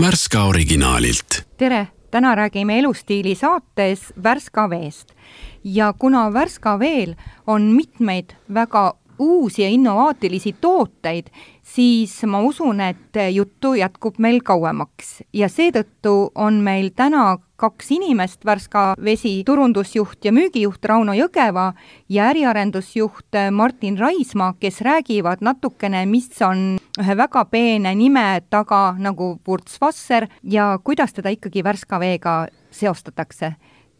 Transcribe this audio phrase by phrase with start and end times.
[0.00, 1.46] Värska originaalilt.
[1.56, 5.14] tere, täna räägime elustiili saates Värska veest
[5.62, 7.14] ja kuna Värska veel
[7.46, 11.26] on mitmeid väga uusi ja innovaatilisi tooteid,
[11.64, 18.44] siis ma usun, et juttu jätkub meil kauemaks ja seetõttu on meil täna kaks inimest,
[18.44, 21.70] Värska Vesi turundusjuht ja müügijuht Rauno Jõgeva
[22.08, 29.38] ja äriarendusjuht Martin Raismaa, kes räägivad natukene, mis on ühe väga peene nime taga nagu
[29.48, 33.54] Wurzwasser ja kuidas teda ikkagi Värska veega seostatakse.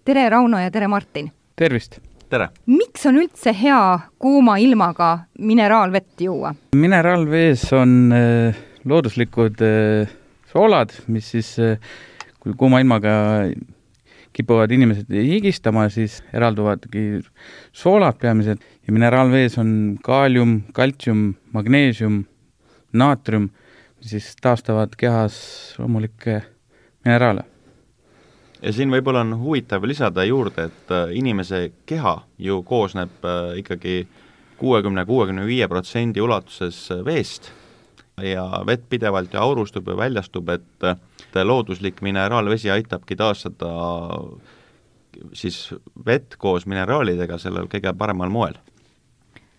[0.05, 1.33] tere, Rauno ja tere, Martin!
[1.56, 2.00] tervist!
[2.34, 2.50] Tere!
[2.66, 3.80] miks on üldse hea
[4.22, 6.54] kuuma ilmaga mineraalvett juua?
[6.76, 10.10] mineraalvees on äh, looduslikud äh,
[10.50, 11.78] soolad, mis siis äh,
[12.42, 13.14] kui kuuma ilmaga
[14.34, 17.22] kipuvad inimesed higistama, siis eralduvadki
[17.72, 19.70] soolad peamiselt ja mineraalvees on
[20.04, 22.24] kaalium, kaltsium, magneesium,
[22.92, 23.48] naatrium,
[24.00, 25.36] mis siis taastavad kehas
[25.78, 26.41] loomulikke
[27.06, 27.46] mineraale.
[28.64, 34.04] Ja siin võib-olla on huvitav lisada juurde, et äh, inimese keha ju koosneb äh, ikkagi
[34.60, 37.50] kuuekümne, kuuekümne viie protsendi ulatuses äh, veest
[38.22, 43.72] ja vett pidevalt ju aurustub ja väljastub, et looduslik mineraalvesi aitabki taastada
[45.34, 45.74] siis
[46.06, 48.54] vett koos mineraalidega sellel kõige paremal moel.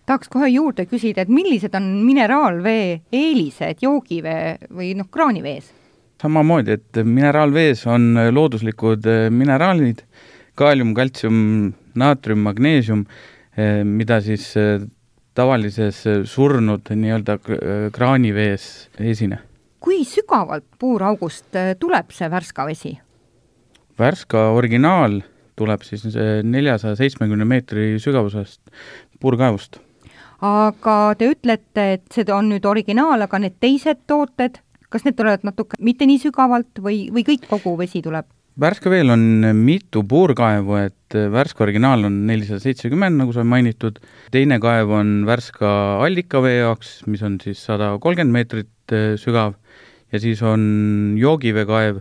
[0.06, 5.75] tahaks kohe juurde küsida, et millised on mineraalvee eelised joogivee või noh, kraanivees?
[6.22, 10.02] Samamoodi, et mineraalvees on looduslikud mineraalid,
[10.56, 13.04] kaalium, kaltsium, naatrium, magneesium,
[13.84, 14.50] mida siis
[15.36, 17.38] tavalises surnud nii-öelda
[17.92, 18.66] kraanivees
[19.00, 19.38] esine.
[19.80, 22.96] kui sügavalt puuraugust tuleb see Värska vesi?
[23.98, 25.20] Värska originaal
[25.56, 26.04] tuleb siis
[26.44, 28.60] neljasaja seitsmekümne meetri sügavusest
[29.20, 29.80] puurkaevust.
[30.44, 34.60] aga te ütlete, et see on nüüd originaal, aga need teised tooted,
[34.92, 38.28] kas need tulevad natuke mitte nii sügavalt või, või kõik kogu vesi tuleb?
[38.56, 39.20] Värska veel on
[39.52, 43.98] mitu puurkaevu, et Värska originaal on nelisada seitsekümmend, nagu sai mainitud,
[44.32, 45.72] teine kaev on Värska
[46.06, 49.58] allikavee jaoks, mis on siis sada kolmkümmend meetrit eh, sügav,
[50.08, 50.64] ja siis on
[51.20, 52.00] joogiveekaev,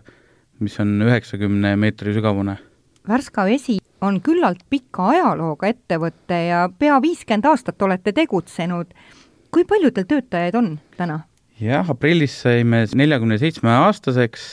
[0.63, 2.56] mis on üheksakümne meetri sügavune.
[3.06, 8.95] Värska vesi on küllalt pika ajalooga ettevõte ja pea viiskümmend aastat olete tegutsenud.
[9.51, 11.19] kui palju teil töötajaid on täna?
[11.61, 14.45] Jah, aprillis saime neljakümne seitsme aastaseks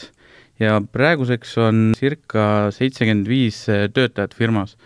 [0.62, 3.64] ja praeguseks on circa seitsekümmend viis
[3.94, 4.76] töötajat firmas.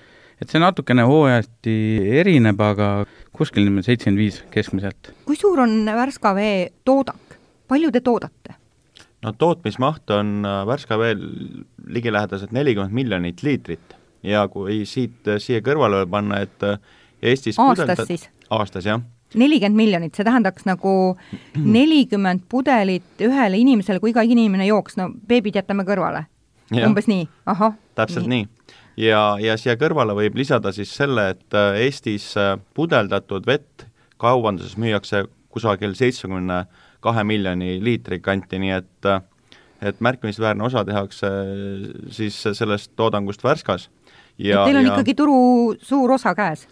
[0.40, 1.76] et see natukene hooajati
[2.20, 5.12] erineb, aga kuskil seitsekümmend viis keskmiselt.
[5.24, 7.36] kui suur on Värska vee toodang,
[7.68, 8.56] palju te toodate?
[9.22, 11.20] no tootmismaht on äh, Värska veel
[11.86, 16.80] ligilähedaselt nelikümmend miljonit liitrit ja kui siit äh, siia kõrvale panna, et äh,
[17.22, 18.08] Eestis aastas pudelda...
[18.08, 18.28] siis?
[18.50, 20.92] aastas, jah nelikümmend miljonit, see tähendaks nagu
[21.58, 26.26] nelikümmend pudelit ühele inimesele, kui iga inimene jooks, no beebid jätame kõrvale.
[26.72, 27.74] umbes nii, ahah.
[27.98, 28.78] täpselt nii, nii..
[29.06, 34.76] ja, ja siia kõrvale võib lisada siis selle, et äh, Eestis äh, pudeldatud vett kaubanduses
[34.80, 36.64] müüakse kusagil seitsmekümne
[37.00, 39.22] kahe miljoni liitri kanti, nii et äh,
[39.82, 41.28] et märkimisväärne osa tehakse
[42.10, 43.90] siis sellest toodangust Värskas.
[44.38, 44.92] ja teil on ja...
[44.94, 46.66] ikkagi turu suur osa käes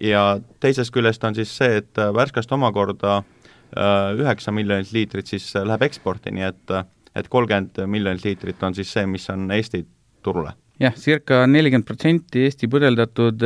[0.00, 0.22] ja
[0.60, 5.66] teisest küljest on siis see, et äh, Värskast omakorda äh, üheksa miljonit liitrit siis äh,
[5.66, 6.76] läheb eksporti, nii et
[7.16, 9.86] et kolmkümmend miljonit liitrit on siis see, mis on Eesti
[10.22, 10.52] turule.
[10.80, 13.40] jah, circa nelikümmend protsenti Eesti põdeldatud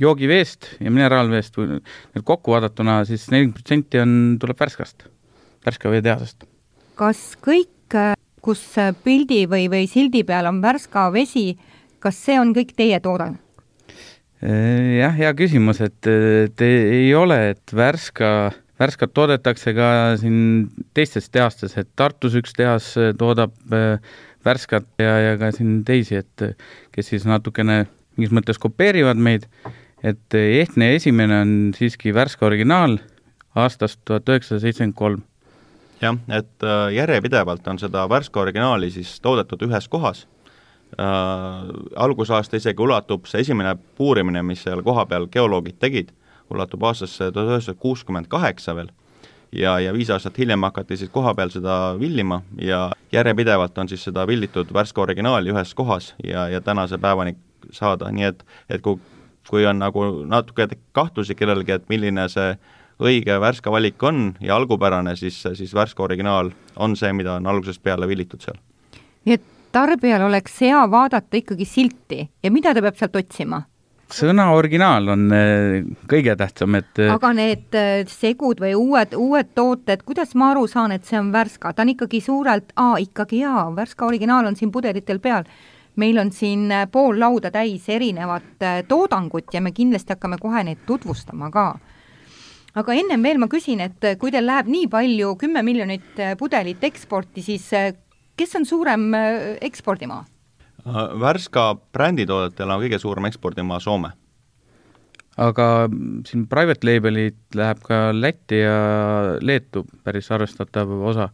[0.00, 5.04] joogiveest ja mineraalveest, nüüd kokku vaadatuna, siis nelikümmend protsenti on, tuleb Värskast,
[5.66, 6.48] Värska veetehasest.
[6.96, 7.98] kas kõik,
[8.40, 8.64] kus
[9.04, 11.50] pildi või, või sildi peal on Värska vesi,
[12.00, 13.36] kas see on kõik teie toodang?
[14.42, 18.50] Äh, jah, hea küsimus, et te ei ole, et Värska,
[18.82, 19.88] Värskat toodetakse ka
[20.18, 20.66] siin
[20.98, 24.02] teistes tehastes, et Tartus üks tehas äh, toodab äh,
[24.42, 26.58] Värskat ja, ja ka siin teisi, et
[26.90, 27.84] kes siis natukene
[28.16, 29.46] mingis mõttes kopeerivad meid,
[30.02, 32.98] et ehtne esimene on siiski Värska originaal
[33.54, 35.22] aastast tuhat üheksasada seitsekümmend kolm.
[36.02, 36.66] jah, et
[36.98, 40.26] järjepidevalt on seda Värska originaali siis toodetud ühes kohas
[41.00, 41.06] äh,
[41.96, 46.10] algusaasta isegi ulatub see esimene puurimine, mis seal kohapeal geoloogid tegid,
[46.52, 48.90] ulatub aastasse tuhat üheksasada kuuskümmend kaheksa veel,
[49.52, 54.26] ja, ja viis aastat hiljem hakati siis kohapeal seda villima ja järjepidevalt on siis seda
[54.26, 57.36] villitud Värska originaali ühes kohas ja, ja tänase päevani
[57.70, 58.98] saada, nii et, et kui,
[59.48, 62.54] kui on nagu natuke kahtlusi kellelgi, et milline see
[63.02, 67.82] õige Värska valik on ja algupärane, siis, siis Värska originaal on see, mida on algusest
[67.82, 68.58] peale villitud seal.
[69.24, 73.62] nii et tarbijal oleks hea vaadata ikkagi silti ja mida ta peab sealt otsima?
[74.12, 75.78] sõna originaal on äh,
[76.10, 80.66] kõige tähtsam, et äh, aga need äh, segud või uued, uued tooted, kuidas ma aru
[80.70, 84.58] saan, et see on Värska, ta on ikkagi suurelt, aa, ikkagi jaa, Värska originaal on
[84.58, 85.48] siin pudelitel peal.
[85.96, 91.50] meil on siin pool lauda täis erinevat toodangut ja me kindlasti hakkame kohe neid tutvustama
[91.50, 91.66] ka.
[92.74, 97.42] aga ennem veel ma küsin, et kui teil läheb nii palju, kümme miljonit pudelit eksporti,
[97.42, 97.68] siis
[98.36, 99.10] kes on suurem
[99.60, 100.24] ekspordimaa?
[101.20, 104.10] Värska bränditoodetel on kõige suurem ekspordimaa Soome.
[105.36, 105.88] aga
[106.28, 108.74] siin private label'id läheb ka Lätti ja
[109.40, 111.28] Leetu päris arvestatav osa,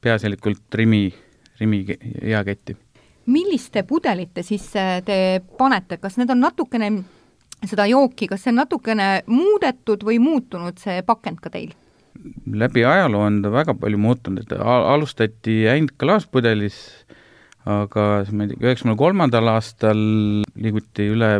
[0.00, 1.14] peaasjalikult Rimi,
[1.60, 1.84] Rimi
[2.22, 2.76] jaeketti.
[3.26, 6.92] milliste pudelite sisse te panete, kas need on natukene
[7.66, 11.72] seda jooki, kas see on natukene muudetud või muutunud, see pakend ka teil?
[12.58, 16.78] Läbi ajaloo on ta väga palju muutunud, et alustati ainult klaaspudelis
[17.68, 19.98] aga ma ei tea, üheksakümne kolmandal aastal
[20.58, 21.38] liiguti üle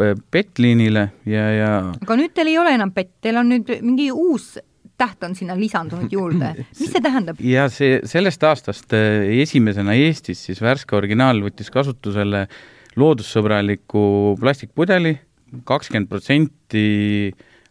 [0.00, 4.54] PET-liinile ja, ja aga nüüd teil ei ole enam PET, teil on nüüd mingi uus
[5.00, 7.40] täht on sinna lisandunud juurde, mis see tähendab?
[7.44, 12.46] ja see, sellest aastast eh, esimesena Eestis siis Värska originaal võttis kasutusele
[13.00, 15.14] loodussõbraliku plastikpudeli,
[15.68, 16.84] kakskümmend protsenti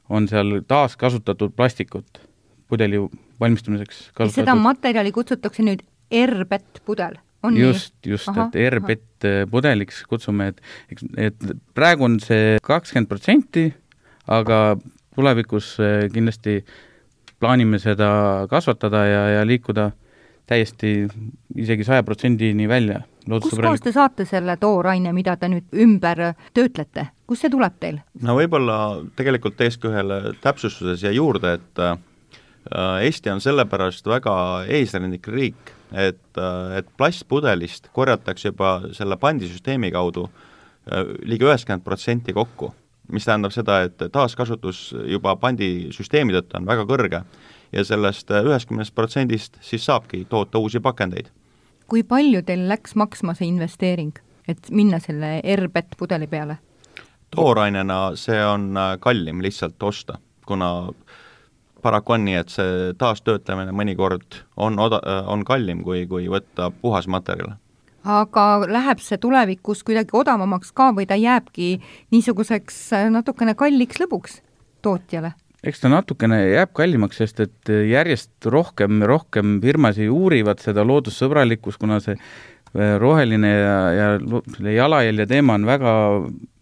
[0.10, 2.22] on seal taaskasutatud plastikut
[2.70, 3.00] pudeli
[3.40, 4.42] valmistamiseks kasutatud.
[4.42, 10.62] seda materjali kutsutakse nüüd R-PET pudel on just, just, et R-PET äh, pudeliks kutsume, et,
[11.18, 13.70] et praegu on see kakskümmend protsenti,
[14.28, 14.76] aga
[15.16, 16.60] tulevikus äh, kindlasti
[17.40, 18.10] plaanime seda
[18.52, 19.92] kasvatada ja, ja liikuda
[20.50, 21.06] täiesti
[21.56, 23.04] isegi saja protsendini välja.
[23.27, 28.00] Kustkohast te saate selle tooraine, mida te nüüd ümber töötlete, kust see tuleb teil?
[28.21, 28.77] no võib-olla
[29.19, 31.98] tegelikult teeks ka ühele täpsustuse siia juurde, et äh,
[33.06, 34.33] Eesti on sellepärast väga
[34.80, 36.42] eesrindlik riik, et,
[36.77, 42.74] et plastpudelist korjatakse juba selle pandisüsteemi kaudu äh, ligi üheksakümmend protsenti kokku,
[43.13, 47.24] mis tähendab seda, et taaskasutus juba pandisüsteemi tõttu on väga kõrge
[47.71, 51.30] ja sellest üheksakümnest protsendist siis saabki toota uusi pakendeid.
[51.90, 54.14] Kui palju teil läks maksma see investeering,
[54.48, 56.60] et minna selle R-PET pudeli peale?
[57.36, 60.18] toorainena see on äh, kallim lihtsalt osta,
[60.50, 61.18] kuna äh,
[61.82, 65.02] paraku on nii, et see taastöötlemine mõnikord on oda-,
[65.32, 67.56] on kallim, kui, kui võtta puhas materjal.
[68.04, 71.82] aga läheb see tulevikus kuidagi odavamaks ka või ta jääbki
[72.16, 72.78] niisuguseks
[73.12, 74.40] natukene kalliks lõbuks
[74.82, 75.34] tootjale?
[75.64, 82.00] Eks ta natukene jääb kallimaks, sest et järjest rohkem rohkem firmasid uurivad seda loodussõbralikkust, kuna
[82.04, 84.08] see äh, roheline ja, ja
[84.56, 85.94] selle jalajälje teema on väga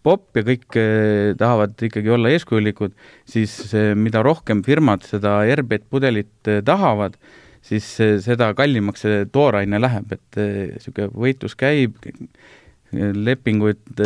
[0.08, 2.94] popp ja kõik eh, tahavad ikkagi olla eeskujulikud,
[3.28, 3.58] siis
[3.98, 7.18] mida rohkem firmad seda RBT pudelit eh, tahavad,
[7.64, 7.86] siis
[8.24, 11.98] seda kallimaks see tooraine läheb, et niisugune eh, võitlus käib,
[12.96, 14.00] lepinguid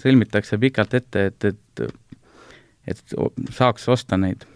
[0.00, 1.82] sõlmitakse pikalt ette, et, et
[2.90, 3.02] et
[3.54, 4.46] saaks osta neid.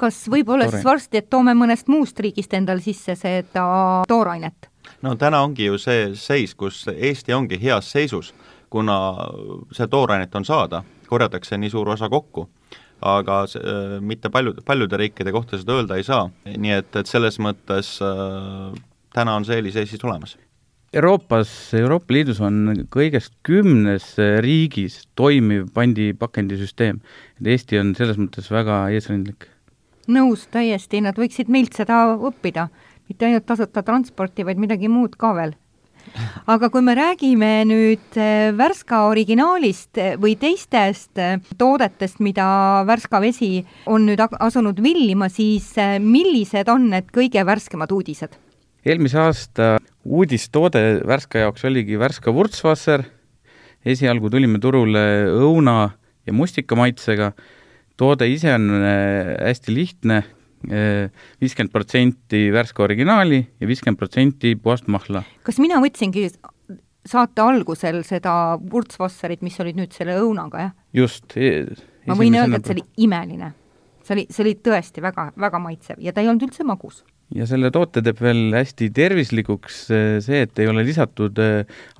[0.00, 3.66] kas võib olla siis varsti, et toome mõnest muust riigist endale sisse seda
[4.08, 4.70] toorainet?
[5.02, 8.34] no täna ongi ju see seis, kus Eesti ongi heas seisus
[8.70, 9.16] kuna
[9.72, 12.46] see toorainet on saada, korjatakse nii suur osa kokku,
[13.02, 17.10] aga see, äh, mitte palju, paljude riikide kohta seda öelda ei saa, nii et, et
[17.10, 18.78] selles mõttes äh,
[19.16, 20.36] täna on see eelis Eestis olemas.
[20.90, 21.48] Euroopas,
[21.78, 26.98] Euroopa Liidus on kõigest kümnes riigis toimiv pandipakendisüsteem,
[27.38, 29.46] et Eesti on selles mõttes väga eesrindlik.
[30.10, 32.68] nõus täiesti, nad võiksid meilt seda õppida,
[33.06, 35.54] mitte ainult tasuta transporti, vaid midagi muud ka veel
[36.50, 43.20] aga kui me räägime nüüd äh, Värska originaalist äh, või teistest äh, toodetest, mida Värska
[43.22, 48.36] Vesi on nüüd asunud villima, siis millised on need kõige värskemad uudised?
[48.80, 49.74] eelmise aasta
[50.10, 53.04] uudistoode Värska jaoks oligi Värska vurtsvasser,
[53.86, 55.76] esialgu tulime turule õuna
[56.26, 57.32] ja mustika maitsega,
[58.00, 60.22] toode ise on hästi lihtne,
[61.40, 65.22] viiskümmend protsenti värske originaali ja viiskümmend protsenti puhast mahla.
[65.46, 66.26] kas mina võtsingi
[67.08, 70.74] saate algusel seda vurtsvassarit, mis olid nüüd selle õunaga, jah?
[70.92, 71.64] just e.
[72.08, 73.54] ma võin öelda, et see oli imeline.
[74.04, 77.00] see oli, see oli tõesti väga, väga maitsev ja ta ei olnud üldse magus.
[77.34, 81.50] Ja selle toote teeb veel hästi tervislikuks see, et ei ole lisatud e,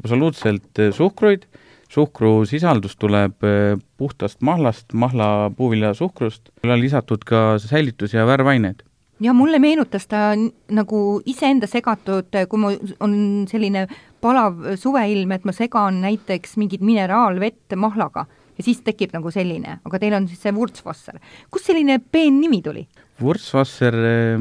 [0.03, 1.47] absoluutselt e, suhkruid
[1.91, 8.83] suhkrusisaldus tuleb eh, puhtast mahlast, mahla puuviljasuhkrust, lisatud ka säilitus- ja värvaineid.
[9.21, 10.33] ja mulle meenutas ta
[10.71, 13.87] nagu iseenda segatud, kui mul on selline
[14.21, 19.99] palav suveilm, et ma segan näiteks mingit mineraalvett mahlaga ja siis tekib nagu selline, aga
[19.99, 21.19] teil on siis see Wurzwasser.
[21.51, 22.87] kust selline peennimi tuli?
[23.21, 24.39] Wurzwasser eh,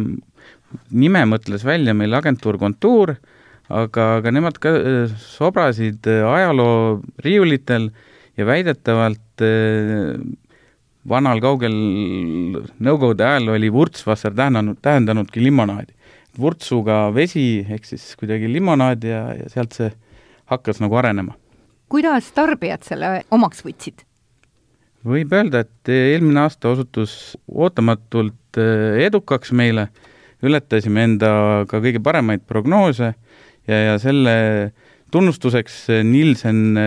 [0.91, 3.15] nime mõtles välja meil agentuur Kontuur
[3.69, 7.89] aga, aga nemad ka äh, sobrasid äh, ajaloo riiulitel
[8.39, 9.43] ja väidetavalt
[11.09, 11.75] vanal kaugel
[12.79, 15.93] Nõukogude ajal oli vurtsvasser tähendanud, tähendanudki limonaadi.
[16.39, 19.89] vurtsuga vesi ehk siis kuidagi limonaad ja, ja sealt see
[20.51, 21.33] hakkas nagu arenema.
[21.89, 24.05] kuidas tarbijad selle omaks võtsid?
[25.05, 28.59] võib öelda, et eelmine aasta osutus ootamatult
[28.99, 29.88] edukaks meile,
[30.43, 31.31] ületasime enda
[31.69, 33.13] ka kõige paremaid prognoose
[33.67, 34.72] ja, ja selle
[35.12, 36.77] tunnustuseks Nielsen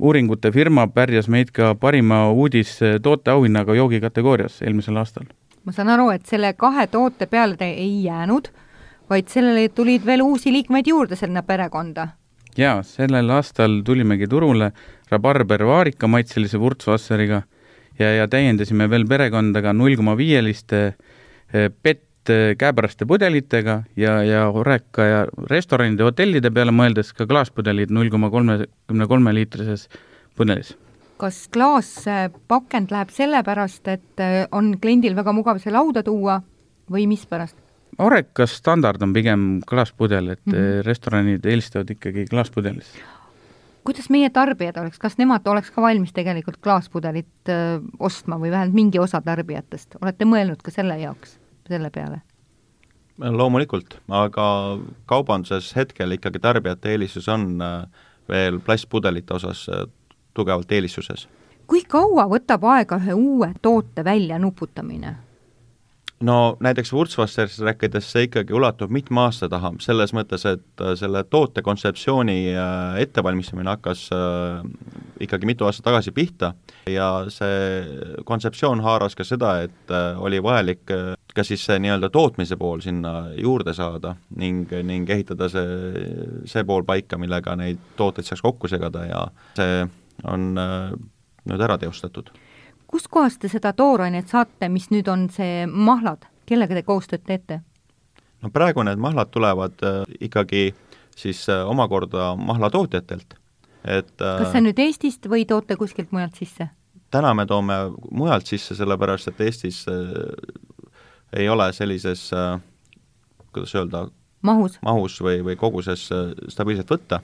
[0.00, 5.28] uuringute firma pärjas meid ka parima uudistooteauhinnaga joogikategoorias eelmisel aastal.
[5.64, 8.48] ma saan aru, et selle kahe toote peale te ei jäänud,
[9.10, 12.08] vaid sellele tulid veel uusi liikmeid juurde sinna perekonda?
[12.56, 14.72] jaa, sellel aastal tulimegi turule
[15.10, 17.42] rabarber vaarikamaitselise vurtsvasseriga
[17.98, 21.68] ja, ja täiendasime veel perekondaga null koma viieliste eh,
[22.30, 28.30] PET käepäraste pudelitega ja, ja Horeca ja restoranide, hotellide peale mõeldes ka klaaspudelid null koma
[28.30, 29.88] kolmekümne kolme liitrises
[30.36, 30.76] pudelis.
[31.20, 36.40] kas klaaspakend läheb sellepärast, et eh, on kliendil väga mugav see lauda tuua
[36.90, 37.56] või mispärast?
[38.00, 40.86] Horeca standard on pigem klaaspudel, et mm -hmm.
[40.86, 42.94] restoranid eelistavad ikkagi klaaspudelis
[43.84, 47.48] kuidas meie tarbijad oleks, kas nemad oleks ka valmis tegelikult klaaspudelit
[47.98, 51.39] ostma või vähemalt mingi osa tarbijatest, olete mõelnud ka selle jaoks?
[51.70, 52.20] Selle peale?
[53.20, 54.44] loomulikult, aga
[55.10, 59.84] kaubanduses hetkel ikkagi tarbijate eelistus on äh, veel plastpudelite osas äh,
[60.34, 61.28] tugevalt eelistuses.
[61.66, 65.16] kui kaua võtab aega ühe uue toote välja nuputamine?
[66.24, 71.22] No näiteks Wurtzwasserist rääkides see ikkagi ulatub mitme aasta taha, selles mõttes, et äh, selle
[71.32, 74.66] toote kontseptsiooni äh, ettevalmistamine hakkas äh,
[75.24, 76.52] ikkagi mitu aastat tagasi pihta
[76.90, 80.84] ja see kontseptsioon haaras ka seda, et oli vajalik
[81.34, 86.84] ka siis see nii-öelda tootmise pool sinna juurde saada ning, ning ehitada see, see pool
[86.88, 89.24] paika, millega neid tooteid saaks kokku segada ja
[89.56, 89.84] see
[90.28, 90.52] on
[91.48, 92.32] nüüd ära teostatud
[92.90, 97.60] kuskohast te seda toorainet saate, mis nüüd on see mahlad, kellega te koostööd teete?
[98.40, 100.70] no praegu need mahlad tulevad äh, ikkagi
[101.16, 103.36] siis äh, omakorda mahlatootjatelt,
[103.84, 106.70] et äh, kas see on nüüd Eestist või toote kuskilt mujalt sisse?
[107.14, 107.76] täna me toome
[108.10, 109.84] mujalt sisse, sellepärast et Eestis
[111.36, 112.30] ei ole sellises
[113.52, 114.06] kuidas öelda,
[114.46, 116.08] mahus, mahus või, või koguses
[116.48, 117.20] stabiilselt võtta,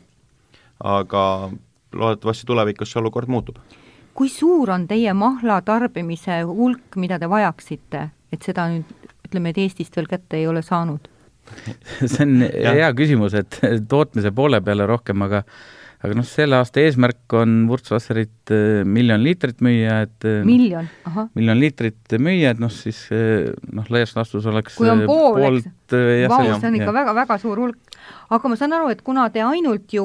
[0.84, 1.24] aga
[1.96, 3.62] loodetavasti tulevikus see olukord muutub
[4.16, 9.60] kui suur on teie mahla tarbimise hulk, mida te vajaksite, et seda nüüd ütleme, et
[9.66, 11.10] Eestist veel kätte ei ole saanud?
[12.10, 15.44] see on hea küsimus, et tootmise poole peale rohkem, aga
[16.04, 21.30] aga noh, selle aasta eesmärk on Wurzwasserit äh, miljon liitrit müüa, et äh, miljon, ahah.
[21.38, 26.28] miljon liitrit müüa, et noh, siis äh, noh, laias laastus oleks kui on pool, eks,
[26.30, 27.96] vau, see on ikka väga-väga suur hulk.
[28.34, 30.04] aga ma saan aru, et kuna te ainult ju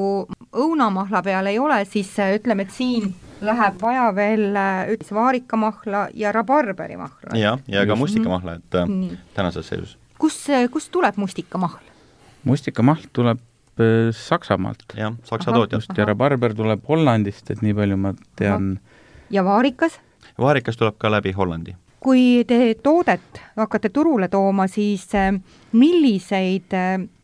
[0.52, 4.58] õunamahla peal ei ole, siis ütleme, et siin läheb vaja veel
[4.94, 7.36] üks vaarikamahla ja rabarberimahla.
[7.38, 9.16] jah, ja ka mustikamahla, et mm.
[9.34, 9.96] tänases seisus.
[10.18, 10.38] kus,
[10.70, 11.82] kust tuleb mustikamahl?
[12.44, 13.38] mustikamahl tuleb
[13.80, 14.84] äh, Saksamaalt.
[14.96, 15.90] jah, Saksa tootjast.
[15.96, 18.76] ja rabarber tuleb Hollandist, et nii palju ma tean.
[19.30, 20.00] ja vaarikas?
[20.38, 21.76] vaarikas tuleb ka läbi Hollandi.
[22.02, 25.34] kui te toodet hakkate turule tooma, siis äh,
[25.72, 26.74] milliseid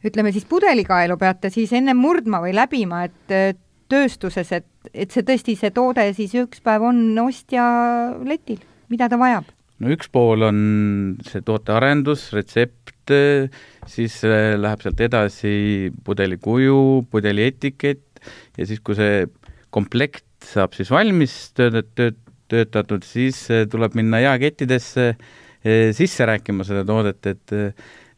[0.04, 3.58] ütleme siis pudelikaelu peate siis ennem murdma või läbima, et
[3.88, 7.64] tööstuses, et, et see tõesti, see toode siis üks päev on ostja
[8.26, 8.60] letil,
[8.92, 9.48] mida ta vajab?
[9.78, 10.60] no üks pool on
[11.26, 13.12] see tootearendus, retsept,
[13.88, 15.52] siis äh, läheb sealt edasi
[16.04, 18.22] pudeli kuju, pudeli etikett
[18.58, 19.26] ja siis, kui see
[19.74, 22.18] komplekt saab siis valmis tööd-, tööd,
[22.50, 27.56] töötatud, siis äh, tuleb minna jaekettidesse äh, sisse rääkima seda toodet, et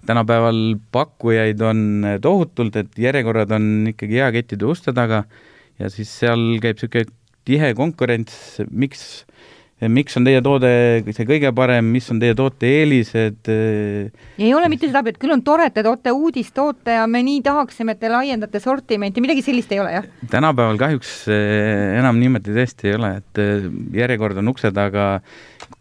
[0.09, 1.81] tänapäeval pakkujaid on
[2.25, 5.27] tohutult, et järjekorrad on ikkagi jaekettide uste taga
[5.81, 7.09] ja siis seal käib niisugune
[7.49, 9.03] tihe konkurents, miks,
[9.91, 10.71] miks on teie toode
[11.17, 13.49] see kõige parem, mis on teie toote eelised?
[13.51, 17.41] ei ole mitte seda, et küll on tore, et te toote uudistoote ja me nii
[17.47, 20.11] tahaksime, et te laiendate sortimenti, midagi sellist ei ole, jah?
[20.33, 23.71] tänapäeval kahjuks eh, enam niimoodi tõesti ei ole, et eh,
[24.03, 25.09] järjekord on ukse taga,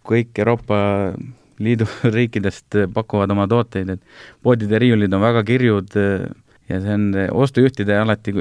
[0.07, 0.79] kõik Euroopa
[1.59, 1.85] Liidu
[2.17, 5.99] riikidest pakuvad oma tooteid, et poodide riiulid on väga kirjud
[6.69, 7.09] ja see on
[7.43, 8.33] ostujuhtide alati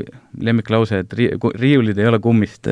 [0.44, 2.68] lemmiklause, et ri-, riiulid ei ole kummist.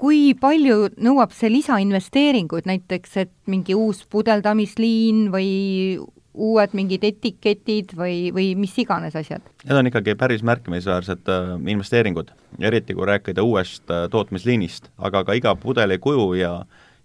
[0.00, 5.50] kui palju nõuab see lisainvesteeringuid, näiteks et mingi uus pudeldamisliin või
[6.34, 9.44] uued mingid etiketid või, või mis iganes asjad?
[9.64, 15.36] Need on ikkagi päris märkimisväärsed äh, investeeringud, eriti kui rääkida uuest äh, tootmisliinist, aga ka
[15.38, 16.56] iga pudeli kuju ja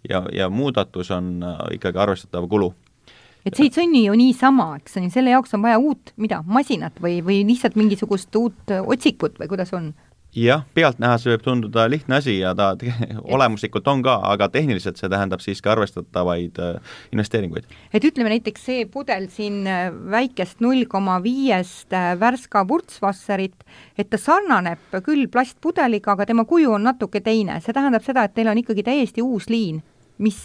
[0.10, 2.74] ja, ja muudatus on äh, ikkagi arvestatav kulu
[3.46, 6.44] et see ei sünni ju niisama, eks on ju, selle jaoks on vaja uut, mida,
[6.46, 9.94] masinat või, või lihtsalt mingisugust uut otsikut või kuidas on?
[10.36, 12.70] jah, pealtnäha see võib tunduda lihtne asi ja ta
[13.36, 17.66] olemuslikult on ka, aga tehniliselt see tähendab siiski arvestatavaid äh, investeeringuid.
[17.94, 23.66] et ütleme näiteks see pudel siin äh, väikest null koma viiest äh, Värska Wurzwasserit,
[23.98, 28.38] et ta sarnaneb küll plastpudeliga, aga tema kuju on natuke teine, see tähendab seda, et
[28.38, 29.82] teil on ikkagi täiesti uus liin,
[30.22, 30.40] mis,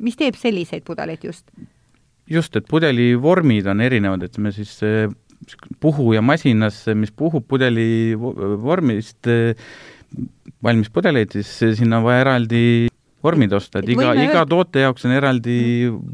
[0.00, 1.44] mis teeb selliseid pudeleid just?
[2.30, 4.78] Just, et pudeli vormid on erinevad, et me siis
[5.80, 9.28] puhuja masinas, mis puhub pudeli vormist
[10.62, 12.62] valmis pudeleid, siis sinna on vaja eraldi
[13.24, 15.58] vormid osta, et iga, iga toote jaoks on eraldi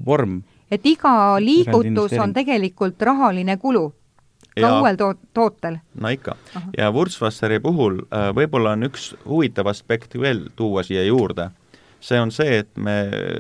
[0.06, 0.40] vorm.
[0.72, 3.90] et iga liigutus on tegelikult rahaline kulu
[4.52, 5.78] ka ja, uuel to-, tootel?
[5.94, 6.36] no ikka.
[6.78, 11.50] ja Wurzwasseri puhul äh, võib-olla on üks huvitav aspekt veel tuua siia juurde.
[12.02, 12.96] See on see, et me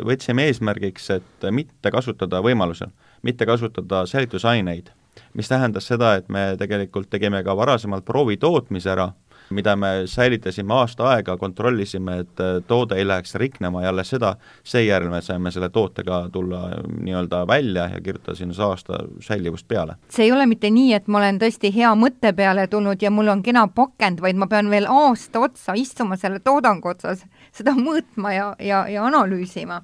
[0.06, 2.92] võtsime eesmärgiks, et mitte kasutada võimalusel,
[3.26, 4.92] mitte kasutada säilitusaineid
[5.34, 9.10] mis tähendas seda, et me tegelikult tegime ka varasemalt proovitootmise ära,
[9.52, 15.10] mida me säilitasime aasta aega, kontrollisime, et toode ei läheks riknema ja alles seda, seejärel
[15.12, 19.96] me saime selle tootega tulla nii-öelda välja ja kirjutada sinna see aasta säilivust peale.
[20.08, 23.28] see ei ole mitte nii, et ma olen tõesti hea mõtte peale tulnud ja mul
[23.28, 28.34] on kena pakend, vaid ma pean veel aasta otsa istuma selle toodangu otsas, seda mõõtma
[28.34, 29.82] ja, ja, ja analüüsima.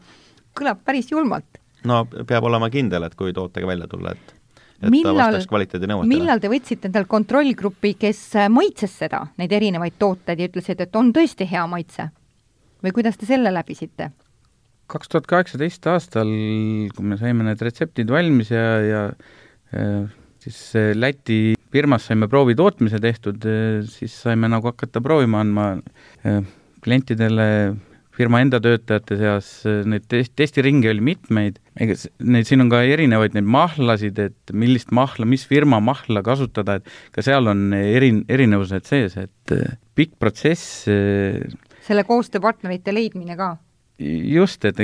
[0.59, 1.61] kõlab päris julmalt.
[1.85, 4.35] no peab olema kindel, et kui tootega välja tulla, et
[4.79, 6.13] et millal, ta vastaks kvaliteedinõuetele.
[6.13, 10.97] millal te võtsite endal kontrollgrupi, kes äh, maitses seda, neid erinevaid tooteid ja ütlesid, et
[10.97, 12.11] on tõesti hea maitse?
[12.85, 14.13] või kuidas te selle läbisite?
[14.89, 16.31] kaks tuhat kaheksateist aastal,
[16.95, 19.03] kui me saime need retseptid valmis ja, ja
[19.75, 20.07] äh,
[20.41, 23.45] siis äh, Läti firmas saime proovitootmise tehtud,
[23.93, 25.67] siis saime nagu hakata proovima andma
[26.89, 27.49] klientidele
[28.19, 29.51] firma enda töötajate seas,
[29.87, 31.95] neid test, testiringe oli mitmeid, ega
[32.27, 37.15] neid, siin on ka erinevaid neid mahlasid, et millist mahla, mis firma mahla kasutada, et
[37.15, 40.89] ka seal on eri, erinevused sees, et eh, pikk protsess.
[40.91, 41.47] Eh,
[41.87, 43.55] selle koostööpartnerite leidmine ka
[43.99, 44.79] just, et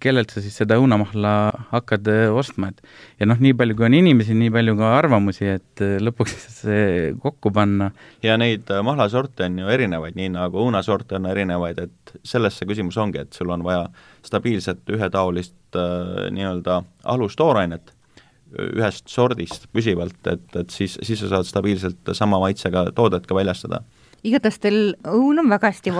[0.00, 1.32] kellelt sa siis seda õunamahla
[1.70, 2.82] hakkad äh, ostma, et
[3.20, 7.12] ja noh, nii palju kui on inimesi, nii palju ka arvamusi, et äh, lõpuks see
[7.22, 7.90] kokku panna.
[8.24, 12.68] ja neid äh, mahlasorte on ju erinevaid, nii nagu õunasorte on erinevaid, et selles see
[12.68, 13.86] küsimus ongi, et sul on vaja
[14.26, 17.94] stabiilset ühetaolist äh, nii-öelda alustooainet
[18.48, 23.82] ühest sordist püsivalt, et, et siis, siis sa saad stabiilselt sama maitsega toodet ka väljastada
[24.26, 25.92] igatahes teil õun on väga hästi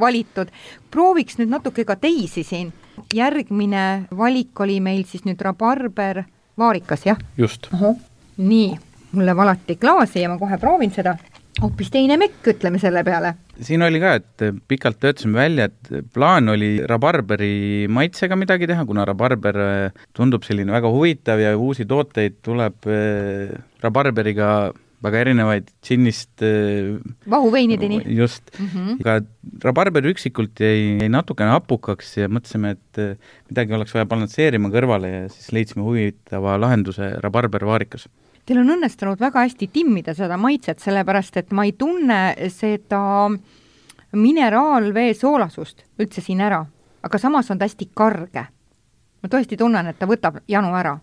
[0.00, 0.50] valitud.
[0.90, 2.72] prooviks nüüd natuke ka teisi siin.
[3.14, 6.24] järgmine valik oli meil siis nüüd rabarber,
[6.58, 7.18] vaarikas, jah?
[7.36, 7.70] just.
[8.36, 8.78] nii,
[9.12, 11.16] mulle valati klaasi ja ma kohe proovin seda.
[11.62, 13.34] hoopis teine mekk, ütleme selle peale.
[13.60, 19.06] siin oli ka, et pikalt töötasime välja, et plaan oli rabarberi maitsega midagi teha, kuna
[19.08, 24.50] rabarber äh, tundub selline väga huvitav ja uusi tooteid tuleb äh, rabarberiga
[25.04, 26.98] väga erinevaid džinnist äh,
[27.30, 28.02] vahuveinideni.
[28.16, 29.00] just mm, -hmm.
[29.00, 29.20] aga
[29.64, 33.16] rabarber üksikult jäi, jäi natukene hapukaks ja mõtlesime, et äh,
[33.50, 38.08] midagi oleks vaja balansseerima kõrvale ja siis leidsime huvitava lahenduse rabarber vaarikas.
[38.46, 43.30] Teil on õnnestunud väga hästi timmida seda maitset, sellepärast et ma ei tunne seda
[44.12, 46.64] mineraalvee soolasust üldse siin ära,
[47.02, 48.46] aga samas on ta hästi karge.
[49.22, 50.98] ma tõesti tunnen, et ta võtab janu ära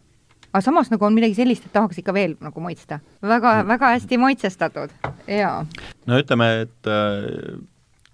[0.56, 3.02] aga samas nagu on midagi sellist, et tahaks ikka veel nagu maitsta.
[3.22, 3.70] väga, mm.
[3.74, 4.94] väga hästi maitsestatud,
[5.28, 5.66] jaa.
[6.08, 7.58] no ütleme, et äh,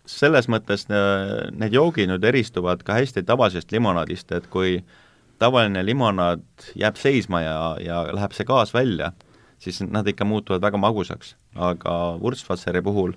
[0.10, 4.80] selles mõttes äh, need joogid nüüd eristuvad ka hästi tavalisest limonaadist, et kui
[5.42, 9.12] tavaline limonaad jääb seisma ja, ja läheb see gaas välja,
[9.62, 13.14] siis nad ikka muutuvad väga magusaks, aga Wurzwasseri puhul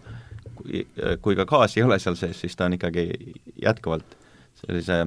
[0.59, 0.85] kui,
[1.25, 3.09] kui ka gaasi ei ole seal sees, siis ta on ikkagi
[3.63, 4.19] jätkuvalt
[4.61, 5.07] sellise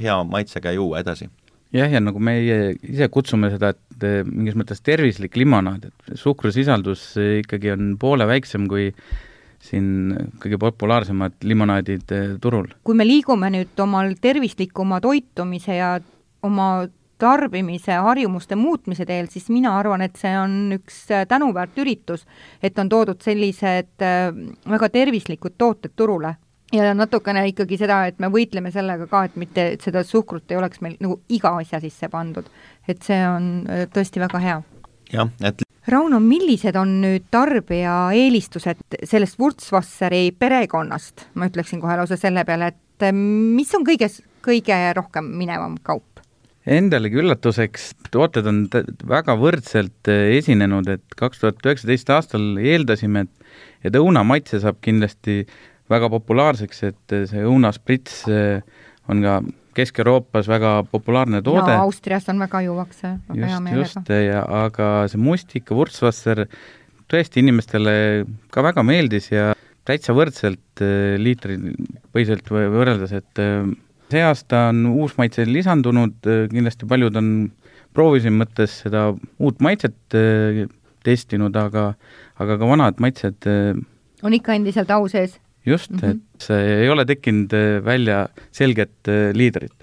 [0.00, 1.28] hea maitsega juu edasi
[1.74, 7.10] jah, ja nagu meie ise kutsume seda, et eh, mingis mõttes tervislik limonaad, et suhkrusisaldus
[7.42, 8.90] ikkagi on poole väiksem kui
[9.68, 12.70] siin kõige populaarsemad limonaadid eh, turul.
[12.86, 15.96] kui me liigume nüüd omal tervislikuma toitumise ja
[16.46, 16.70] oma
[17.18, 22.24] tarbimise harjumuste muutmise teel, siis mina arvan, et see on üks eh, tänuväärt üritus,
[22.62, 26.36] et on toodud sellised väga tervislikud tooted turule
[26.72, 30.58] ja natukene ikkagi seda, et me võitleme sellega ka, et mitte, et seda suhkrut ei
[30.60, 32.48] oleks meil nagu iga asja sisse pandud.
[32.88, 34.60] et see on äh, tõesti väga hea.
[35.12, 42.18] jah, et Rauno, millised on nüüd tarbija eelistused sellest Wurzwasseri perekonnast, ma ütleksin kohe lausa
[42.20, 46.04] selle peale, et äh, mis on kõiges, kõige rohkem minevam kaup?
[46.68, 48.66] Endalegi üllatuseks, tooted on
[49.08, 53.34] väga võrdselt äh, esinenud, et kaks tuhat üheksateist aastal eeldasime, et
[53.86, 55.42] et õunamaitse saab kindlasti
[55.90, 58.60] väga populaarseks, et see õunasprits eh,
[59.08, 59.38] on ka
[59.78, 61.70] Kesk-Euroopas väga populaarne toode.
[61.78, 63.84] Austrias on väga juuaks see, hea meelega.
[63.84, 66.46] just, ja aga see mustika Wurzwasser
[67.08, 67.94] tõesti inimestele
[68.52, 69.52] ka väga meeldis ja
[69.88, 70.82] täitsa võrdselt
[71.22, 73.42] liitripõhiselt võrreldes, et
[74.10, 76.18] see aasta on uus maitse lisandunud,
[76.50, 77.30] kindlasti paljud on
[77.96, 80.18] proovisin mõttes seda uut maitset
[81.06, 81.92] testinud, aga,
[82.42, 83.48] aga ka vanad maitsed
[84.26, 85.38] on ikka endiselt au sees?
[85.68, 86.16] Just mm, -hmm.
[86.16, 87.52] et see ei ole tekkinud
[87.84, 89.78] välja selget liidrit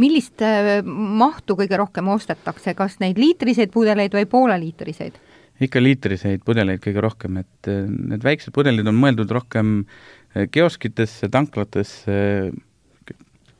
[0.00, 5.20] millist äh, mahtu kõige rohkem ostetakse, kas neid liitriseid pudeleid või pooleliitriseid?
[5.62, 11.28] ikka liitriseid pudeleid kõige rohkem, et äh, need väiksed pudelid on mõeldud rohkem äh, kioskitesse,
[11.32, 12.52] tanklatesse.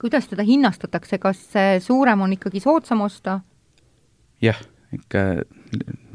[0.02, 1.44] kuidas teda hinnastatakse, kas
[1.84, 3.40] suurem on ikkagi soodsam osta?
[4.42, 4.58] jah,
[4.92, 5.44] ikka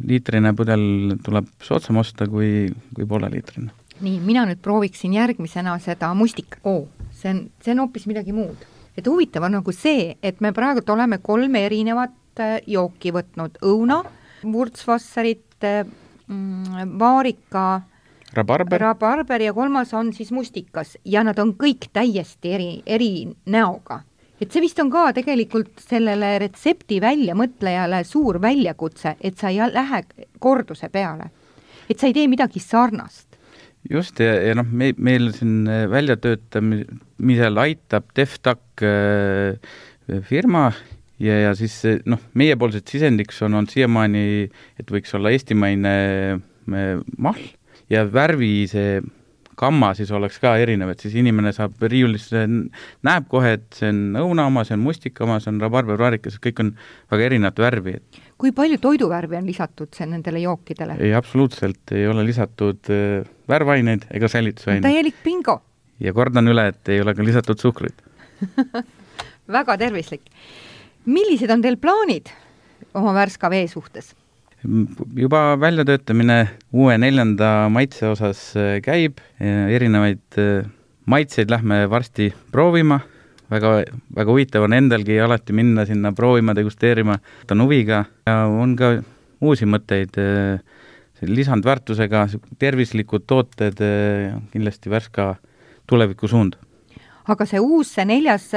[0.08, 3.72] liitrine pudel tuleb soodsam osta kui, kui pooleliitrine.
[4.02, 8.66] Nii, mina nüüd prooviksin järgmisena seda mustika oo, see on, see on hoopis midagi muud
[8.98, 14.02] et huvitav on nagu see, et me praegult oleme kolm erinevat äh, jooki võtnud, õuna,
[14.44, 15.84] vurtsvassarit, äh,
[16.28, 17.68] mm, vaarika,
[18.38, 18.82] rabarber.
[18.82, 23.12] rabarber ja kolmas on siis mustikas ja nad on kõik täiesti eri, eri
[23.46, 24.02] näoga.
[24.42, 30.04] et see vist on ka tegelikult sellele retsepti väljamõtlejale suur väljakutse, et sa ei lähe
[30.40, 31.30] korduse peale.
[31.90, 33.27] et sa ei tee midagi sarnast
[33.92, 39.58] just, ja, ja noh, me, meil siin äh, väljatöötamisel aitab DevTac äh,
[40.28, 40.70] firma
[41.20, 44.26] ja, ja siis noh, meiepoolsed sisendiks on olnud siiamaani,
[44.80, 45.94] et võiks olla eestimaine
[46.38, 47.48] äh, mahl
[47.92, 49.00] ja värvi see
[49.58, 52.44] gamma siis oleks ka erinev, et siis inimene saab riiulisse,
[53.08, 56.38] näeb kohe, et see on õuna oma, see on mustika oma, see on rabarber, vaarikas,
[56.44, 56.74] kõik on
[57.14, 57.96] väga erinevat värvi.
[58.38, 61.00] kui palju toiduvärvi on lisatud see nendele jookidele?
[61.02, 64.86] ei, absoluutselt ei ole lisatud äh, värvaineid ega säilitusaineid.
[64.86, 65.62] täielik bingo!
[66.00, 68.06] ja kordan üle, et ei ole ka lisatud suhkruid
[69.58, 70.30] väga tervislik.
[71.06, 72.30] millised on teil plaanid
[72.94, 74.14] oma Värska vee suhtes?
[75.16, 76.38] Juba väljatöötamine
[76.76, 80.68] uue neljanda maitse osas äh, käib, erinevaid äh,
[81.08, 83.00] maitseid lähme varsti proovima,
[83.52, 83.72] väga,
[84.16, 87.20] väga huvitav on endalgi alati minna sinna proovima, degusteerima,
[87.52, 88.98] on huviga ja on ka
[89.42, 90.60] uusi mõtteid, äh,
[91.18, 92.28] lisandväärtusega,
[92.62, 93.80] tervislikud tooted,
[94.52, 95.32] kindlasti Värska
[95.90, 96.60] tulevikusuund.
[97.28, 98.52] Aga see uus, see neljas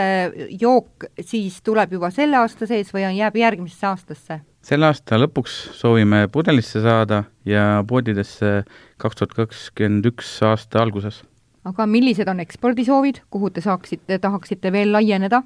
[0.61, 4.41] jook siis tuleb juba selle aasta sees või on, jääb järgmisesse aastasse?
[4.67, 8.61] Selle aasta lõpuks soovime pudelisse saada ja poodidesse
[9.01, 11.23] kaks tuhat kakskümmend üks aasta alguses.
[11.65, 15.43] aga millised on ekspordisoovid, kuhu te saaksite, tahaksite veel laieneda?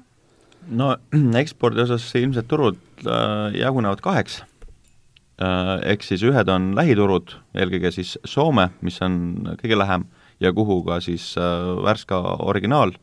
[0.67, 0.95] no
[1.43, 5.91] ekspordi osas ilmselt turud äh, jagunevad kaheks äh,.
[5.91, 9.17] Ehk siis ühed on lähiturud, eelkõige siis Soome, mis on
[9.59, 10.05] kõige lähem,
[10.39, 12.95] ja kuhu ka siis äh, Värska originaal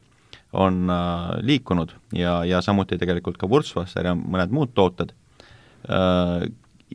[0.52, 5.14] on äh, liikunud ja, ja samuti tegelikult ka Wurzwasser ja mõned muud tooted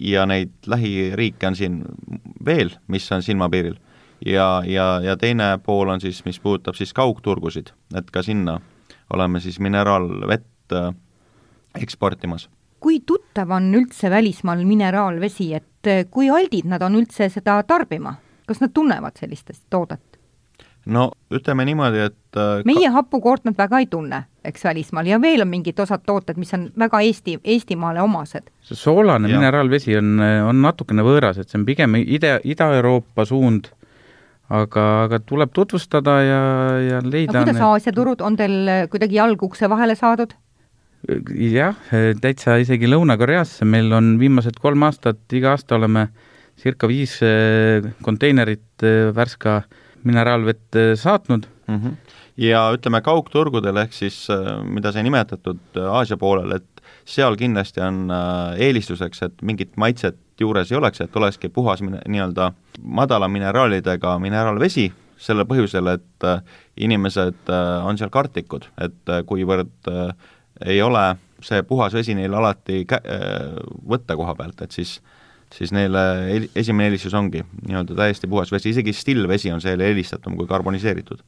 [0.02, 1.82] ja neid lähiriike on siin
[2.46, 3.76] veel, mis on silmapiiril.
[4.26, 8.60] ja, ja, ja teine pool on siis, mis puudutab siis kaugturgusid, et ka sinna
[9.14, 10.94] oleme siis mineraalvett äh,
[11.82, 12.50] eksportimas.
[12.80, 18.16] kui tuttav on üldse välismaal mineraalvesi, et äh, kui aldid nad on üldse seda tarbima,
[18.48, 20.20] kas nad tunnevad sellist toodet?
[20.86, 25.44] no ütleme niimoodi, et äh, meie happukoort nad väga ei tunne, eks välismaal, ja veel
[25.44, 28.50] on mingid osad tooted, mis on väga Eesti, Eestimaale omased.
[28.66, 29.40] see soolane ja.
[29.40, 30.18] mineraalvesi on,
[30.50, 33.72] on natukene võõras, et see on pigem ide, Ida-Euroopa suund,
[34.50, 36.42] aga, aga tuleb tutvustada ja,
[36.82, 40.36] ja leida aga kuidas Aasia turud, on teil kuidagi jalg ukse vahele saadud?
[41.38, 41.76] jah,
[42.22, 46.08] täitsa isegi Lõuna-Koreasse, meil on viimased kolm aastat, iga aasta oleme
[46.58, 47.20] circa viis
[48.04, 51.80] konteinerit Värska äh, mineraalvett äh, saatnud mm.
[51.80, 51.94] -hmm.
[52.38, 57.82] Ja ütleme, kaugturgudel, ehk siis äh, mida sai nimetatud äh, Aasia poolel, et seal kindlasti
[57.84, 58.12] on
[58.60, 62.52] eelistuseks, et mingit maitset juures ei oleks, et olekski puhas nii-öelda
[62.84, 66.28] madala mineraalidega mineraalvesi, sellel põhjusel, et
[66.84, 67.50] inimesed
[67.88, 69.90] on seal kartlikud, et kuivõrd
[70.68, 71.06] ei ole
[71.44, 73.02] see puhas vesi neil alati kä-,
[73.88, 75.16] võtta koha pealt, et siis äh,
[75.56, 76.00] siis neile
[76.56, 81.24] esimene eelistus ongi nii-öelda täiesti puhas vesi, isegi stillvesi on seele eelistatum kui karboniseeritud.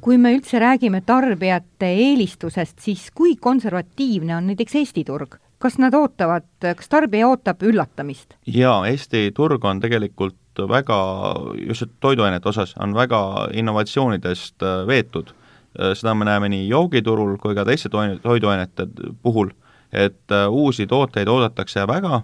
[0.00, 5.38] Kui me üldse räägime tarbijate eelistusest, siis kui konservatiivne on näiteks Eesti turg?
[5.58, 8.36] kas nad ootavad, kas tarbija ootab üllatamist?
[8.46, 10.36] jaa, Eesti turg on tegelikult
[10.70, 10.98] väga,
[11.66, 15.30] just toiduainete osas, on väga innovatsioonidest äh, veetud.
[15.78, 18.88] Äh, seda me näeme nii joogiturul kui ka teiste toiduainete
[19.22, 19.52] puhul,
[19.92, 22.22] et äh, uusi tooteid oodatakse väga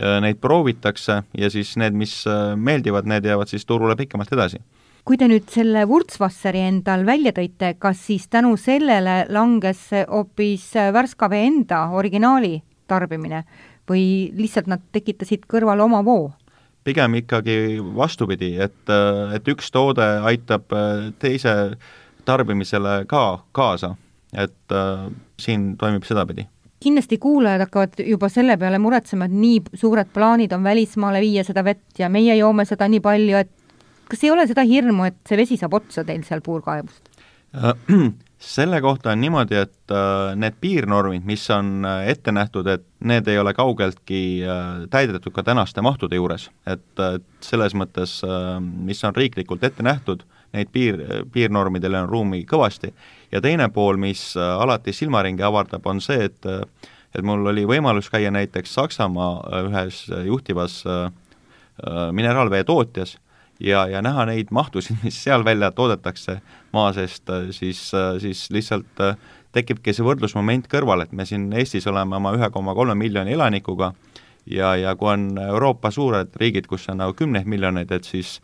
[0.00, 2.22] neid proovitakse ja siis need, mis
[2.56, 4.56] meeldivad, need jäävad siis turule pikemalt edasi.
[5.04, 11.30] Kui te nüüd selle Wurzwasseri endal välja tõite, kas siis tänu sellele langes hoopis Värska
[11.32, 12.58] vee enda originaali
[12.90, 13.44] tarbimine
[13.90, 14.04] või
[14.36, 16.30] lihtsalt nad tekitasid kõrvale oma voo?
[16.84, 18.88] pigem ikkagi vastupidi, et,
[19.36, 20.72] et üks toode aitab
[21.20, 21.52] teise
[22.24, 23.92] tarbimisele ka kaasa,
[24.32, 24.74] et
[25.40, 26.46] siin toimib sedapidi
[26.80, 31.64] kindlasti kuulajad hakkavad juba selle peale muretsema, et nii suured plaanid on välismaale viia seda
[31.64, 33.52] vett ja meie joome seda nii palju, et
[34.10, 37.08] kas ei ole seda hirmu, et see vesi saab otsa teil seal puurkaevust?
[38.40, 43.28] selle kohta on niimoodi, et äh, need piirnormid, mis on äh, ette nähtud, et need
[43.28, 47.04] ei ole kaugeltki äh, täidetud ka tänaste mahtude juures, et
[47.44, 48.20] selles mõttes,
[48.60, 50.24] mis on riiklikult ette nähtud,
[50.56, 50.98] neid piir,
[51.32, 52.94] piirnormidele on ruumi kõvasti
[53.30, 56.50] ja teine pool, mis alati silmaringi avardab, on see, et
[57.10, 60.84] et mul oli võimalus käia näiteks Saksamaa ühes juhtivas
[62.14, 63.16] mineraalvee tootjas
[63.60, 66.40] ja, ja näha neid mahtusid, mis seal välja toodetakse
[66.72, 67.82] maa seest, siis,
[68.22, 69.18] siis lihtsalt äh,
[69.52, 73.92] tekibki see võrdlusmoment kõrval, et me siin Eestis oleme oma ühe koma kolme miljoni elanikuga
[74.46, 78.38] ja, ja kui on Euroopa suured riigid, kus on nagu kümneid miljoneid, et siis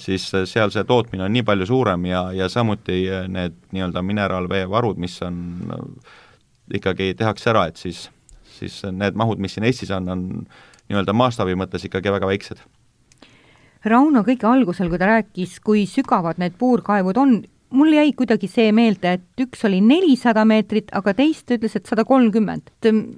[0.00, 5.18] siis seal see tootmine on nii palju suurem ja, ja samuti need nii-öelda mineraalveevarud, mis
[5.26, 5.42] on
[6.72, 8.06] ikkagi tehakse ära, et siis,
[8.56, 10.22] siis need mahud, mis siin Eestis on, on
[10.88, 12.64] nii-öelda mastaabi mõttes ikkagi väga väiksed
[13.84, 17.38] Rauno kõige algusel, kui ta rääkis, kui sügavad need puurkaevud on,
[17.76, 22.04] mul jäi kuidagi see meelde, et üks oli nelisada meetrit, aga teist ütles, et sada
[22.04, 22.72] kolmkümmend.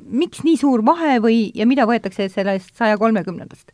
[0.07, 3.73] miks nii suur vahe või, ja mida võetakse sellest saja kolmekümnendast?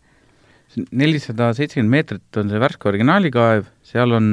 [0.92, 4.26] nelisada seitsekümmend meetrit on see Värska originaalikaev, seal on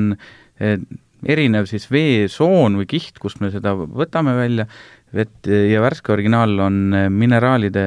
[0.60, 0.76] eh,
[1.24, 4.68] erinev siis veesoon või kiht, kust me seda võtame välja,
[5.16, 7.86] vett ja Värska originaal on eh, mineraalide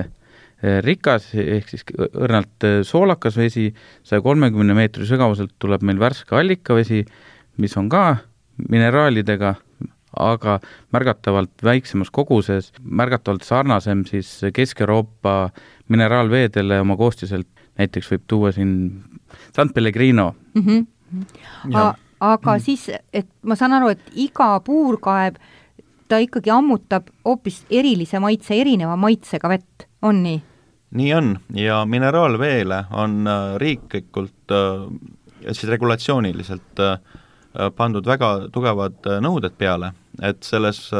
[0.63, 3.69] rikas, ehk siis õrnalt eh, soolakas vesi,
[4.07, 7.05] saja kolmekümne meetri sügavuselt tuleb meil värske allikavesi,
[7.63, 8.05] mis on ka
[8.69, 9.55] mineraalidega,
[10.19, 10.57] aga
[10.95, 15.53] märgatavalt väiksemas koguses, märgatavalt sarnasem siis Kesk-Euroopa
[15.93, 17.47] mineraalveedele oma koostiselt,
[17.79, 18.75] näiteks võib tuua siin
[19.55, 20.63] San Pellegrino mm.
[20.63, 20.87] -hmm.
[22.21, 22.65] Aga mm -hmm.
[22.65, 25.35] siis, et ma saan aru, et iga puurkaev,
[26.09, 30.48] ta ikkagi ammutab hoopis erilise maitse, erineva maitsega vett, on nii?
[30.91, 31.39] Nii on.
[31.55, 34.85] Ja mineraalveele on äh, riiklikult äh,
[35.53, 36.99] siis regulatsiooniliselt äh,
[37.77, 39.91] pandud väga tugevad nõuded peale,
[40.23, 40.91] et selles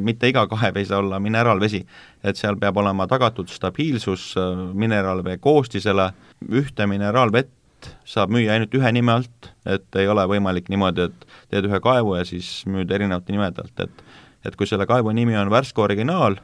[0.00, 1.82] mitte iga kaev ei saa olla mineraalvesi,
[2.24, 4.30] et seal peab olema tagatud stabiilsus
[4.72, 6.06] mineraalvee koostisele,
[6.48, 11.68] ühte mineraalvett saab müüa ainult ühe nime alt, et ei ole võimalik niimoodi, et teed
[11.68, 14.06] ühe kaevu ja siis müüd erinevate nimede alt, et
[14.46, 16.38] et kui selle kaevu nimi on Värska originaal,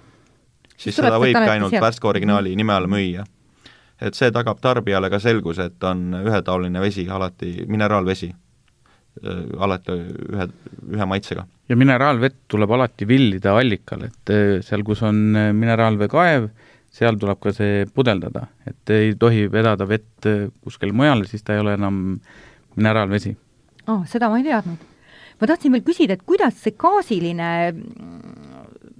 [0.77, 3.25] siis seda võibki ainult värske originaali nime all müüa.
[4.03, 8.33] et see tagab tarbijale ka selguse, et on ühetaoline vesi alati, mineraalvesi,
[9.59, 9.95] alati
[10.33, 10.49] ühe,
[10.97, 11.47] ühe maitsega.
[11.69, 14.35] ja mineraalvett tuleb alati villida allikal, et
[14.67, 16.49] seal, kus on mineraalveekaev,
[16.93, 20.29] seal tuleb ka see pudeldada, et ei tohi vedada vett
[20.65, 22.03] kuskil mujal, siis ta ei ole enam
[22.77, 23.37] mineraalvesi
[23.87, 24.03] oh,.
[24.09, 24.89] seda ma ei teadnud.
[25.41, 27.49] ma tahtsin veel küsida, et kuidas see gaasiline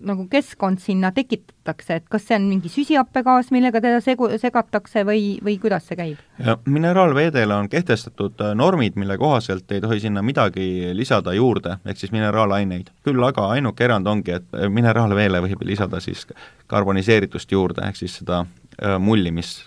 [0.07, 5.37] nagu keskkond sinna tekitatakse, et kas see on mingi süsihappegaas, millega teda segu-, segatakse või,
[5.45, 6.23] või kuidas see käib?
[6.67, 12.13] mineraalveedele on kehtestatud äh, normid, mille kohaselt ei tohi sinna midagi lisada juurde, ehk siis
[12.13, 12.91] mineraalaineid.
[13.05, 16.27] küll aga ainuke erand ongi, et äh, mineraalveele võib lisada siis
[16.67, 19.61] karboniseeritust juurde, ehk siis seda äh, mulli, mis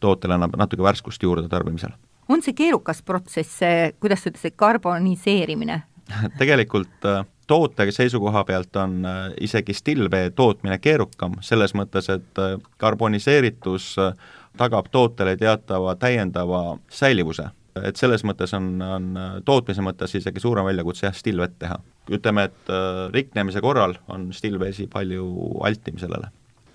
[0.00, 1.92] tootele annab natuke värskust juurde tarbimisel.
[2.28, 5.82] on see keerukas protsess, see, kuidas sa ütlesid, karboniseerimine
[6.40, 12.58] tegelikult äh, toote seisukoha pealt on äh, isegi stillvee tootmine keerukam, selles mõttes, et äh,
[12.78, 14.12] karboniseeritus äh,
[14.60, 17.50] tagab tootele teatava täiendava säilivuse.
[17.86, 19.04] et selles mõttes on, on
[19.46, 21.76] tootmise mõttes isegi suurem väljakutse jah, stillvett teha.
[22.10, 22.72] ütleme, et
[23.14, 25.26] riknemise korral on stillvesi palju
[25.62, 26.30] altim sellele.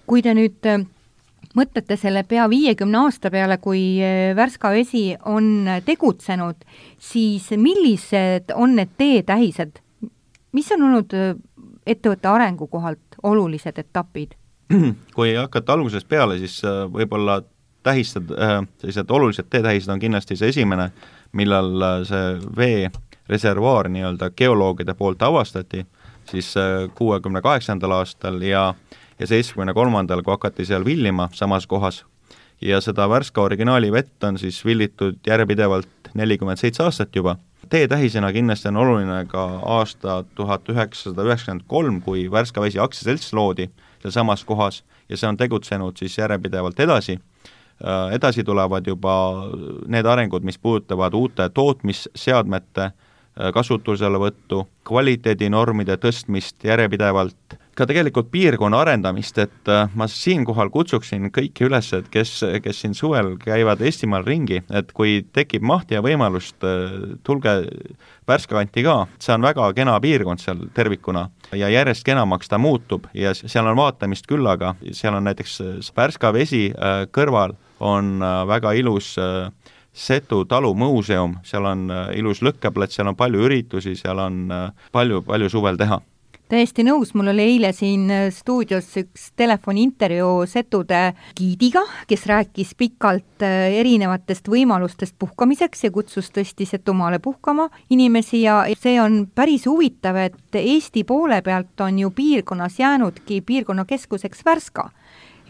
[0.07, 0.69] kui te nüüd
[1.55, 3.99] mõtlete selle pea viiekümne aasta peale, kui
[4.35, 6.63] Värska vesi on tegutsenud,
[6.97, 9.83] siis millised on need teetähised,
[10.55, 11.13] mis on olnud
[11.85, 14.35] ettevõtte arengu kohalt olulised etapid?
[15.17, 16.61] kui hakata algusest peale, siis
[16.93, 17.41] võib-olla
[17.85, 20.89] tähised, äh, sellised olulised teetähised on kindlasti see esimene,
[21.37, 25.83] millal see veereservuaar nii-öelda geoloogide poolt avastati,
[26.29, 26.55] siis
[26.97, 28.71] kuuekümne kaheksandal aastal ja
[29.19, 32.03] ja seitsmekümne kolmandal, kui hakati seal villima samas kohas,
[32.61, 37.35] ja seda Värska originaali vett on siis villitud järjepidevalt nelikümmend seitse aastat juba
[37.69, 43.69] teetähisena kindlasti on oluline ka aasta tuhat üheksasada üheksakümmend kolm, kui Värska Vesi aktsiaselts loodi
[44.01, 47.19] sealsamas kohas ja see on tegutsenud siis järjepidevalt edasi,
[47.81, 49.15] äh, edasi tulevad juba
[49.87, 52.93] need arengud, mis puudutavad uute tootmisseadmete äh,
[53.53, 61.91] kasutuselevõttu, kvaliteedinormide tõstmist järjepidevalt, ka tegelikult piirkonna arendamist, et äh, ma siinkohal kutsuksin kõiki üles,
[61.97, 66.63] et kes, kes siin suvel käivad Eestimaal ringi, et kui tekib mahti ja võimalust,
[67.23, 67.55] tulge
[68.27, 73.05] Värska kanti ka, see on väga kena piirkond seal tervikuna ja järjest kenamaks ta muutub
[73.13, 75.59] ja seal on vaatamist küllaga, seal on näiteks
[75.95, 76.67] Värska vesi
[77.13, 79.51] kõrval on väga ilus äh,
[79.95, 85.21] Setu talumuuseum, seal on äh, ilus lõkkeplats, seal on palju üritusi, seal on äh, palju,
[85.23, 86.01] palju suvel teha
[86.49, 91.01] täiesti nõus, mul oli eile siin äh, stuudios üks telefoniintervjuu Setude
[91.37, 98.99] giidiga, kes rääkis pikalt erinevatest võimalustest puhkamiseks ja kutsus tõesti Setumaale puhkama inimesi ja see
[99.01, 104.89] on päris huvitav, et Eesti poole pealt on ju piirkonnas jäänudki piirkonnakeskuseks Värska.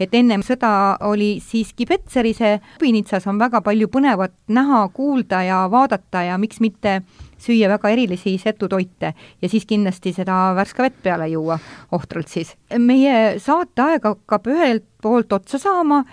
[0.00, 0.70] Et ennem sõda
[1.08, 7.00] oli siiski Petserise, Pinitsas on väga palju põnevat näha, kuulda ja vaadata ja miks mitte
[7.38, 11.58] süüa väga erilisi setutoite ja siis kindlasti seda värska vett peale juua,
[11.92, 12.54] ohtralt siis.
[12.78, 16.04] meie saateaeg hakkab ühelt poolt otsa saama,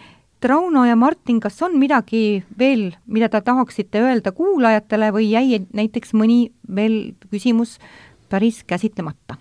[0.44, 6.12] Rauno ja Martin, kas on midagi veel, mida te tahaksite öelda kuulajatele või jäi näiteks
[6.20, 7.78] mõni veel küsimus
[8.28, 9.40] päris käsitlemata?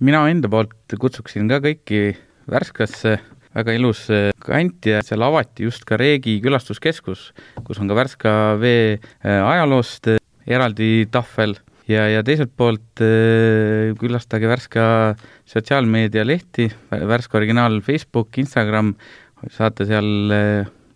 [0.00, 3.16] mina enda poolt kutsuksin ka kõiki Värskasse,
[3.56, 7.32] väga ilus eh, kant ja seal avati just ka Reegi külastuskeskus,
[7.66, 11.56] kus on ka Värska vee eh, ajaloost eh, eraldi tahvel
[11.88, 13.02] ja, ja teiselt poolt
[14.00, 14.86] külastage Värska
[15.46, 18.94] sotsiaalmeedialehti, Värska originaal Facebook, Instagram,
[19.50, 20.32] saate seal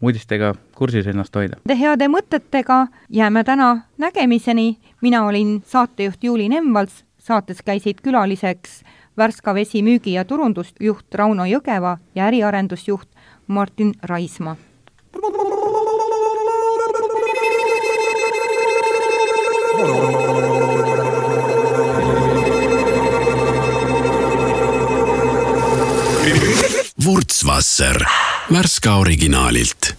[0.01, 1.61] uudistega kursis ennast hoida.
[1.77, 8.83] heade mõtetega jääme täna nägemiseni, mina olin saatejuht Juuli Nemvalts, saates käisid külaliseks
[9.17, 13.09] Värska Vesi müügi- ja turundusjuht Rauno Jõgeva ja äriarendusjuht
[13.47, 14.57] Martin Raismaa.
[27.03, 28.07] Wurzwasser,
[28.49, 29.95] Värska originaalilt